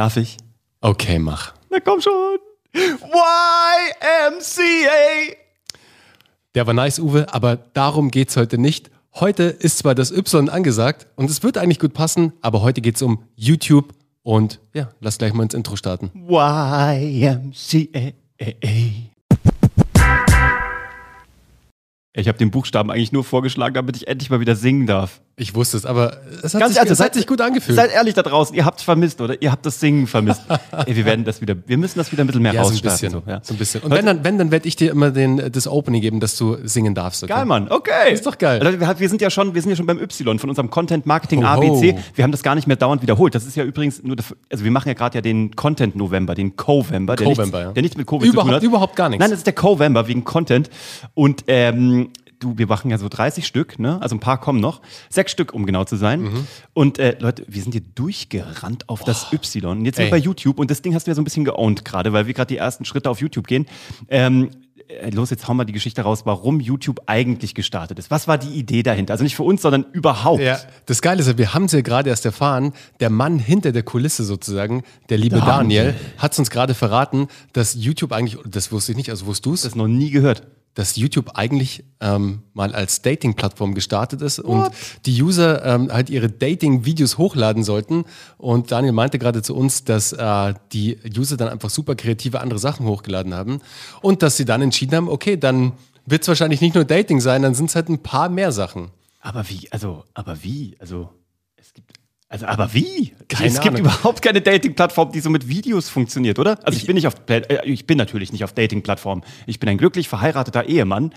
[0.00, 0.38] Darf ich?
[0.80, 1.52] Okay, mach.
[1.68, 2.38] Na komm schon.
[2.72, 3.12] YMCA.
[6.54, 8.90] Der war nice, Uwe, aber darum geht's heute nicht.
[9.12, 13.02] Heute ist zwar das Y angesagt und es wird eigentlich gut passen, aber heute geht's
[13.02, 13.92] um YouTube
[14.22, 16.10] und ja, lass gleich mal ins Intro starten.
[16.14, 17.42] YMCA.
[22.14, 25.20] Ich habe den Buchstaben eigentlich nur vorgeschlagen, damit ich endlich mal wieder singen darf.
[25.40, 27.74] Ich wusste es, aber es hat, Ganz sich, ehrlich, es hat sich gut angefühlt.
[27.74, 29.40] Seid ehrlich da draußen, ihr habt es vermisst, oder?
[29.40, 30.42] Ihr habt das Singen vermisst.
[30.86, 32.80] Ey, wir werden das wieder, wir müssen das wieder ein bisschen mehr ja, so ein
[32.80, 33.10] bisschen.
[33.10, 33.40] So, ja.
[33.42, 33.80] so ein bisschen.
[33.80, 36.58] Und wenn dann, wenn, dann werde ich dir immer den, das Opening geben, dass du
[36.64, 37.24] singen darfst.
[37.24, 37.32] Okay?
[37.32, 37.68] Geil, Mann.
[37.70, 38.12] Okay.
[38.12, 38.62] Ist doch geil.
[38.62, 41.42] Leute, wir, sind ja schon, wir sind ja schon beim Y von unserem Content Marketing
[41.42, 41.96] ABC.
[42.14, 43.34] Wir haben das gar nicht mehr dauernd wiederholt.
[43.34, 46.34] Das ist ja übrigens nur, das- also wir machen ja gerade ja den Content November,
[46.34, 47.72] den Covember, der, Covember, nichts, ja.
[47.72, 48.62] der nichts mit Covid zu tun Überhaupt, hat.
[48.62, 49.20] überhaupt gar nichts.
[49.22, 50.68] Nein, das ist der Covember wegen Content.
[51.14, 54.00] Und ähm, du, wir machen ja so 30 Stück, ne?
[54.02, 54.80] Also ein paar kommen noch.
[55.08, 56.22] Sechs Stück, um genau zu sein.
[56.22, 56.46] Mhm.
[56.72, 59.78] Und äh, Leute, wir sind hier durchgerannt auf das Y.
[59.78, 61.44] Und jetzt sind wir bei YouTube und das Ding hast du ja so ein bisschen
[61.44, 63.66] geowned gerade, weil wir gerade die ersten Schritte auf YouTube gehen.
[64.08, 64.50] Ähm,
[64.90, 68.10] äh, los, jetzt hauen wir die Geschichte raus, warum YouTube eigentlich gestartet ist.
[68.10, 69.12] Was war die Idee dahinter?
[69.12, 70.42] Also nicht für uns, sondern überhaupt.
[70.42, 73.72] Ja, das Geile ist ja, wir haben es ja gerade erst erfahren, der Mann hinter
[73.72, 78.72] der Kulisse sozusagen, der liebe Daniel, hat es uns gerade verraten, dass YouTube eigentlich, das
[78.72, 80.46] wusste ich nicht, also wusstest du es, Das noch nie gehört.
[80.74, 84.70] Dass YouTube eigentlich ähm, mal als Dating-Plattform gestartet ist und
[85.04, 88.04] die User ähm, halt ihre Dating-Videos hochladen sollten.
[88.38, 92.58] Und Daniel meinte gerade zu uns, dass äh, die User dann einfach super kreative andere
[92.58, 93.60] Sachen hochgeladen haben
[94.00, 95.72] und dass sie dann entschieden haben, okay, dann
[96.06, 98.90] wird es wahrscheinlich nicht nur Dating sein, dann sind es halt ein paar mehr Sachen.
[99.20, 99.70] Aber wie?
[99.70, 100.76] Also, aber wie?
[100.78, 101.10] Also,
[101.56, 101.99] es gibt.
[102.32, 103.12] Also, aber wie?
[103.28, 103.80] Keine es gibt Ahnung.
[103.80, 106.60] überhaupt keine Dating-Plattform, die so mit Videos funktioniert, oder?
[106.64, 109.24] Also ich, bin nicht auf, äh, ich bin natürlich nicht auf Dating-Plattformen.
[109.46, 111.10] Ich bin ein glücklich verheirateter Ehemann.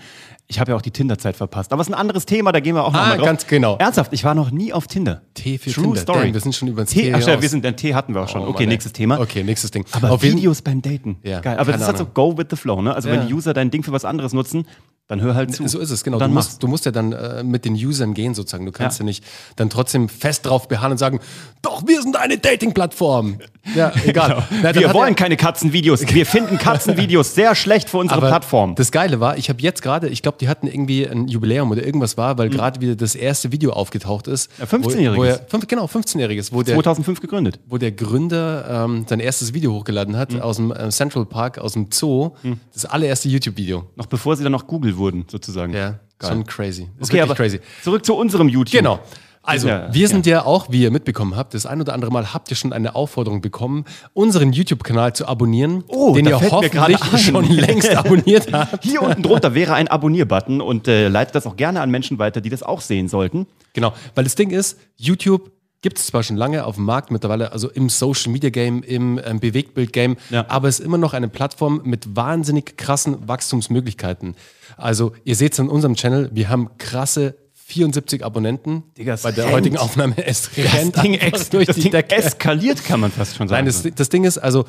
[0.48, 1.72] Ich habe ja auch die Tinder-Zeit verpasst.
[1.72, 3.26] Aber es ist ein anderes Thema, da gehen wir auch noch Ah, mal drauf.
[3.26, 3.76] ganz genau.
[3.78, 5.22] Ernsthaft, ich war noch nie auf Tinder.
[5.34, 6.00] T für True Tinder.
[6.00, 6.22] Story.
[6.24, 7.02] Damn, wir sind schon über das T.
[7.02, 8.42] T Ach, ja, wir sind, den T hatten wir auch schon.
[8.42, 9.20] Oh, okay, Mann, nächstes Thema.
[9.20, 9.86] Okay, nächstes Ding.
[9.92, 11.18] Aber Auf Videos beim Daten.
[11.22, 11.58] Ja, Geil.
[11.58, 12.92] Aber das ist halt so go with the flow, ne?
[12.92, 13.26] Also wenn Ja.
[13.26, 14.66] die User dein Ding für was anderes nutzen,
[15.06, 15.68] dann hör halt zu.
[15.68, 16.16] So ist es, genau.
[16.16, 18.64] Und Du Dann musst, du musst ja dann äh, mit den Usern gehen sozusagen.
[18.64, 19.02] Du kannst ja.
[19.02, 19.06] Ja.
[19.06, 19.24] nicht
[19.56, 21.20] dann trotzdem fest drauf beharren und sagen,
[21.62, 23.38] doch, wir sind eine Dating-Plattform.
[23.74, 24.46] Ja, egal.
[24.62, 26.02] Na, dann wir wollen er- keine Katzenvideos.
[26.12, 28.74] Wir finden Katzenvideos sehr schlecht für unsere aber Plattform.
[28.74, 31.84] Das Geile war, ich habe jetzt gerade, ich glaube, die hatten irgendwie ein Jubiläum oder
[31.84, 32.38] irgendwas war, Mhm.
[32.38, 34.50] weil gerade wieder das erste Video aufgetaucht ist.
[34.58, 35.14] Ja, 15-jähriges.
[35.16, 37.58] Wo, wo er, fünf, genau, 15-jähriges, wo der, 2005 gegründet.
[37.66, 40.18] wo der Gründer ähm, sein erstes Video hochgeladen Mhm.
[40.18, 42.32] hat aus dem äh, Central Park, aus dem Zoo.
[42.72, 43.86] Das allererste YouTube-Video.
[43.96, 45.72] Noch bevor sie dann noch Google wurden, sozusagen.
[45.72, 46.88] Ja, schon crazy.
[47.00, 47.60] Ist Okay, aber crazy.
[47.82, 48.72] zurück zu unserem YouTube.
[48.78, 49.00] Genau.
[49.44, 50.44] Also, Ja, wir sind ja.
[50.44, 53.40] auch, wie ihr mitbekommen habt, das ein oder andere Mal habt ihr schon eine Aufforderung
[53.40, 53.84] bekommen,
[54.14, 58.82] unseren YouTube-Kanal zu abonnieren, Oh, den ihr hoffentlich schon längst abonniert habt.
[58.84, 62.40] Hier unten drunter wäre ein Abonnier-Button und äh, leitet das auch gerne an Menschen weiter,
[62.40, 63.46] die das auch sehen sollten.
[63.74, 65.50] Genau, weil das Ding ist, YouTube
[65.82, 69.20] gibt es zwar schon lange auf dem Markt mittlerweile, also im Social Media Game, im
[69.22, 70.46] ähm, Bewegtbild Game, Ja.
[70.48, 74.34] aber es ist immer noch eine Plattform mit wahnsinnig krassen Wachstumsmöglichkeiten.
[74.78, 77.34] Also, ihr seht es in unserem Channel, wir haben krasse
[77.66, 78.82] 74 Abonnenten.
[78.98, 79.54] Digga, Bei der rennt.
[79.56, 82.14] heutigen Aufnahme es rennt Das Ding, ex durch das die Ding Decke.
[82.16, 83.64] eskaliert, kann man fast schon sagen.
[83.66, 84.64] Nein, das, das Ding ist, also,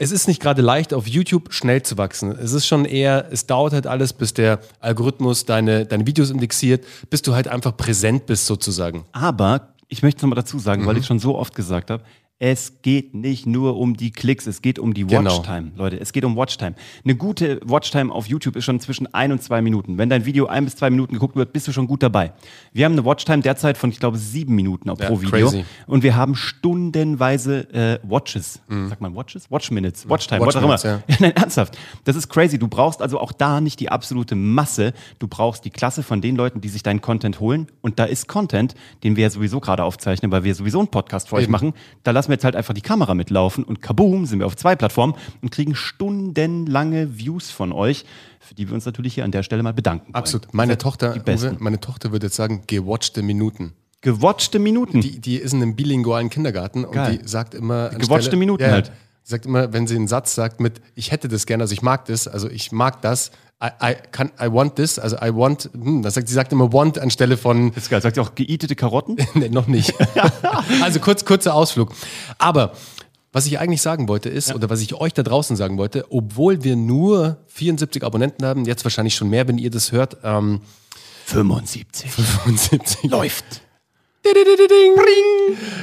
[0.00, 2.30] es ist nicht gerade leicht, auf YouTube schnell zu wachsen.
[2.30, 6.84] Es ist schon eher, es dauert halt alles, bis der Algorithmus deine, deine Videos indexiert,
[7.10, 9.04] bis du halt einfach präsent bist, sozusagen.
[9.10, 10.86] Aber ich möchte es nochmal dazu sagen, Mhm.
[10.86, 12.04] weil ich schon so oft gesagt habe,
[12.40, 15.38] es geht nicht nur um die Klicks, es geht um die Genau.
[15.38, 15.98] Watchtime, Leute.
[16.00, 16.74] Es geht um Watchtime.
[17.04, 19.98] Eine gute Watchtime auf YouTube ist schon zwischen ein und zwei Minuten.
[19.98, 22.32] Wenn dein Video ein bis zwei Minuten geguckt wird, bist du schon gut dabei.
[22.72, 25.30] Wir haben eine Watchtime derzeit von, ich glaube, sieben Minuten pro Ja, Video.
[25.48, 25.64] crazy.
[25.88, 26.36] Und wir haben
[26.82, 28.60] stundenweise äh, Watches.
[28.68, 29.50] Sagt man Watches?
[29.50, 30.08] Watch Minutes.
[30.08, 30.46] Watchtime, Mhm.
[30.46, 30.78] Watch was auch immer.
[30.78, 31.02] Ja.
[31.08, 31.76] Ja, nein, ernsthaft.
[32.04, 32.58] Das ist crazy.
[32.58, 34.92] Du brauchst also auch da nicht die absolute Masse.
[35.18, 37.66] Du brauchst die Klasse von den Leuten, die sich deinen Content holen.
[37.80, 41.28] Und da ist Content, den wir ja sowieso gerade aufzeichnen, weil wir sowieso einen Podcast
[41.28, 41.52] für euch Eben.
[41.52, 41.74] machen.
[42.04, 44.76] Da lassen wir jetzt halt einfach die Kamera mitlaufen und kaboom, sind wir auf zwei
[44.76, 48.04] Plattformen und kriegen stundenlange Views von euch,
[48.40, 50.06] für die wir uns natürlich hier an der Stelle mal bedanken.
[50.06, 50.14] wollen.
[50.14, 50.52] Absolut.
[50.52, 51.16] Meine Ihr seid Tochter.
[51.16, 53.72] Uwe, meine Tochter würde jetzt sagen, gewatchte Minuten.
[54.02, 55.00] Gewatchte Minuten.
[55.00, 57.18] Die, die ist in einem bilingualen Kindergarten und Geil.
[57.18, 57.88] die sagt immer.
[57.90, 58.92] Gewatchte Minuten ja, halt.
[59.28, 62.06] Sagt immer, wenn sie einen Satz sagt mit, ich hätte das gerne, also ich mag
[62.06, 63.30] das, also ich mag das,
[63.62, 66.72] I, I, kann, I want this, also I want, hm, das sagt, sie sagt immer
[66.72, 68.00] want anstelle von, das ist geil.
[68.00, 69.18] Sagt ihr auch geeatete Karotten?
[69.34, 69.92] nee, noch nicht.
[70.82, 71.92] also kurz, kurzer Ausflug.
[72.38, 72.72] Aber
[73.30, 76.64] was ich eigentlich sagen wollte ist, oder was ich euch da draußen sagen wollte, obwohl
[76.64, 80.62] wir nur 74 Abonnenten haben, jetzt wahrscheinlich schon mehr, wenn ihr das hört, ähm,
[81.26, 82.10] 75.
[82.10, 83.10] 75.
[83.10, 83.60] Läuft.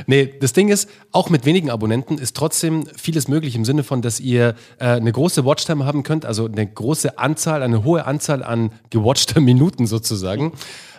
[0.07, 4.01] Nee, das Ding ist, auch mit wenigen Abonnenten ist trotzdem vieles möglich im Sinne von,
[4.01, 8.43] dass ihr äh, eine große Watchtime haben könnt, also eine große Anzahl, eine hohe Anzahl
[8.43, 10.53] an gewatchter Minuten sozusagen.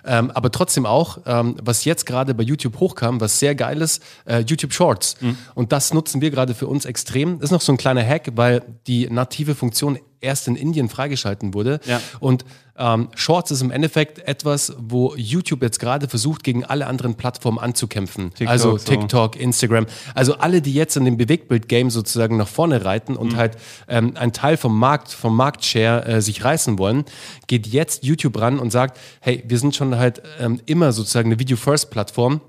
[0.06, 4.02] Ähm, aber trotzdem auch, ähm, was jetzt gerade bei YouTube hochkam, was sehr geil ist,
[4.25, 5.16] äh, YouTube Shorts.
[5.20, 5.37] Mhm.
[5.54, 7.40] Und das nutzen wir gerade für uns extrem.
[7.40, 11.55] Das ist noch so ein kleiner Hack, weil die native Funktion erst in Indien freigeschalten
[11.55, 11.81] wurde.
[11.87, 12.01] Ja.
[12.21, 12.45] Und
[12.79, 17.59] ähm, Shorts ist im Endeffekt etwas, wo YouTube jetzt gerade versucht, gegen alle anderen Plattformen
[17.59, 18.31] anzukämpfen.
[18.35, 19.41] TikTok, also TikTok, so.
[19.41, 19.87] Instagram.
[20.15, 23.37] Also alle, die jetzt in dem Bewegtbild-Game sozusagen nach vorne reiten und mhm.
[23.37, 23.57] halt
[23.89, 27.05] ähm, einen Teil vom Markt, vom Marktshare äh, sich reißen wollen,
[27.47, 31.39] geht jetzt YouTube ran und sagt, hey, wir sind schon halt ähm, immer sozusagen eine
[31.39, 32.41] Video-First-Plattform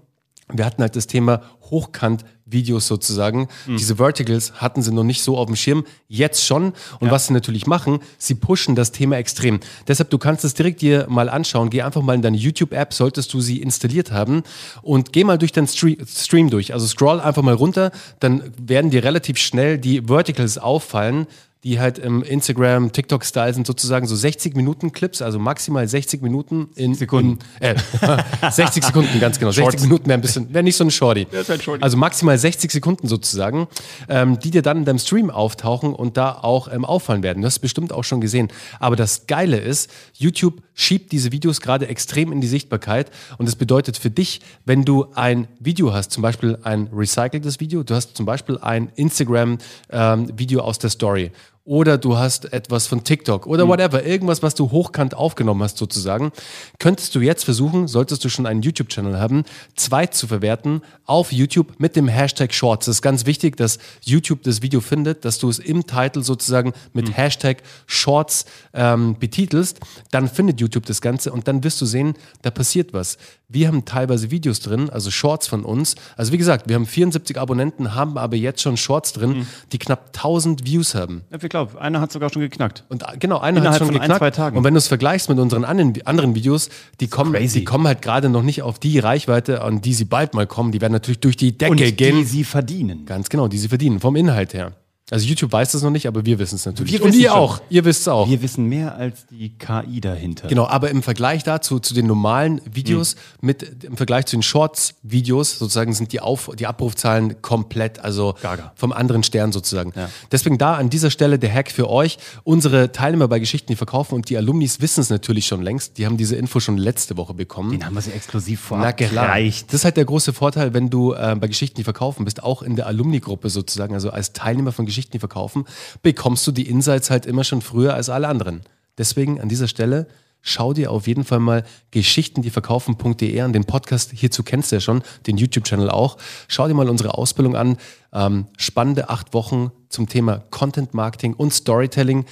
[0.51, 3.49] wir hatten halt das Thema Hochkant-Videos sozusagen.
[3.65, 3.77] Mhm.
[3.77, 6.73] Diese Verticals hatten sie noch nicht so auf dem Schirm, jetzt schon.
[6.99, 7.11] Und ja.
[7.11, 9.59] was sie natürlich machen, sie pushen das Thema extrem.
[9.87, 11.69] Deshalb, du kannst es direkt dir mal anschauen.
[11.69, 14.43] Geh einfach mal in deine YouTube-App, solltest du sie installiert haben
[14.81, 16.73] und geh mal durch deinen Stream durch.
[16.73, 17.91] Also scroll einfach mal runter,
[18.21, 21.27] dann werden dir relativ schnell die Verticals auffallen
[21.67, 26.69] die halt im Instagram, TikTok-Style sind sozusagen so 60 Minuten Clips, also maximal 60 Minuten
[26.75, 27.39] in Sekunden.
[27.59, 27.75] In, äh,
[28.51, 29.51] 60 Sekunden, ganz genau.
[29.51, 29.73] Shorts.
[29.73, 31.27] 60 Minuten wäre ein bisschen, wäre nicht so ein Shorty.
[31.29, 31.83] Ein Shorty.
[31.83, 33.67] Also maximal 60 Sekunden sozusagen,
[34.07, 37.41] ähm, die dir dann in deinem Stream auftauchen und da auch ähm, auffallen werden.
[37.41, 38.47] Du hast bestimmt auch schon gesehen.
[38.79, 43.57] Aber das Geile ist, YouTube schiebt diese Videos gerade extrem in die Sichtbarkeit und das
[43.57, 48.15] bedeutet für dich, wenn du ein Video hast, zum Beispiel ein recyceltes Video, du hast
[48.15, 51.31] zum Beispiel ein Instagram-Video ähm, aus der Story
[51.67, 53.69] oder du hast etwas von TikTok oder mhm.
[53.69, 56.31] whatever, irgendwas, was du hochkant aufgenommen hast sozusagen,
[56.79, 59.43] könntest du jetzt versuchen, solltest du schon einen YouTube-Channel haben,
[59.75, 62.85] zwei zu verwerten auf YouTube mit dem Hashtag Shorts.
[62.85, 66.71] Das ist ganz wichtig, dass YouTube das Video findet, dass du es im Titel sozusagen
[66.93, 67.13] mit mhm.
[67.13, 69.81] Hashtag Shorts ähm, betitelst,
[70.11, 73.17] dann findet YouTube das Ganze und dann wirst du sehen, da passiert was.
[73.49, 75.95] Wir haben teilweise Videos drin, also Shorts von uns.
[76.17, 79.47] Also wie gesagt, wir haben 74 Abonnenten, haben aber jetzt schon Shorts drin, mhm.
[79.71, 81.23] die knapp 1000 Views haben.
[81.31, 82.83] Ja, ich glaube, einer hat sogar schon geknackt.
[82.89, 84.11] Und äh, genau, einer hat schon geknackt.
[84.11, 84.57] Ein, zwei Tagen.
[84.57, 88.01] Und wenn du es vergleichst mit unseren anderen, anderen Videos, die kommen, die kommen halt
[88.01, 90.73] gerade noch nicht auf die Reichweite, an die sie bald mal kommen.
[90.73, 92.17] Die werden natürlich durch die Decke Und gehen.
[92.17, 93.05] Die sie verdienen.
[93.05, 94.73] Ganz genau, die sie verdienen, vom Inhalt her.
[95.09, 96.91] Also YouTube weiß das noch nicht, aber wir wissen es natürlich.
[96.91, 97.61] Wir und ihr auch.
[97.69, 98.29] Ihr wisst es auch.
[98.29, 100.49] Wir wissen mehr als die KI dahinter.
[100.49, 103.47] Genau, aber im Vergleich dazu, zu den normalen Videos, mhm.
[103.47, 108.73] mit, im Vergleich zu den Shorts-Videos, sozusagen sind die, Auf, die Abrufzahlen komplett, also Gaga.
[108.75, 109.93] vom anderen Stern sozusagen.
[109.95, 110.09] Ja.
[110.33, 112.17] Deswegen da an dieser Stelle der Hack für euch.
[112.43, 115.97] Unsere Teilnehmer bei Geschichten, die verkaufen und die Alumnis wissen es natürlich schon längst.
[115.97, 117.71] Die haben diese Info schon letzte Woche bekommen.
[117.71, 119.67] Den haben wir sie exklusiv vorab gereicht.
[119.67, 122.61] Das ist halt der große Vorteil, wenn du äh, bei Geschichten, die verkaufen bist, auch
[122.61, 125.65] in der Alumni-Gruppe sozusagen, also als Teilnehmer von Geschichten, Geschichten, die verkaufen,
[126.01, 128.61] bekommst du die Insights halt immer schon früher als alle anderen.
[128.97, 130.07] Deswegen an dieser Stelle
[130.41, 133.53] schau dir auf jeden Fall mal geschichtendieverkaufen.de an.
[133.53, 136.17] Den Podcast hierzu kennst du ja schon, den YouTube-Channel auch.
[136.47, 137.77] Schau dir mal unsere Ausbildung an.
[138.11, 142.25] Ähm, spannende acht Wochen zum Thema Content Marketing und Storytelling.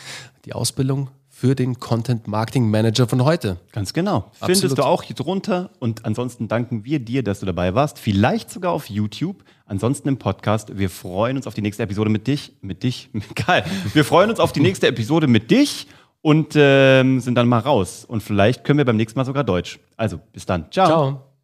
[0.46, 3.58] Die Ausbildung für den Content Marketing Manager von heute.
[3.74, 4.32] Ganz genau.
[4.40, 4.58] Absolut.
[4.58, 5.70] Findest du auch hier drunter.
[5.80, 8.00] Und ansonsten danken wir dir, dass du dabei warst.
[8.00, 9.44] Vielleicht sogar auf YouTube.
[9.66, 10.78] Ansonsten im Podcast.
[10.78, 12.54] Wir freuen uns auf die nächste Episode mit dich.
[12.62, 13.10] Mit dich.
[13.46, 13.66] Geil.
[13.94, 15.88] Wir freuen uns auf die nächste Episode mit dich
[16.22, 18.06] und ähm, sind dann mal raus.
[18.08, 19.80] Und vielleicht können wir beim nächsten Mal sogar Deutsch.
[19.98, 20.72] Also, bis dann.
[20.72, 20.88] Ciao.
[20.88, 21.35] Ciao.